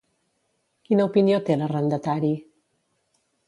[0.89, 2.35] Quina opinió té l'arrendatari?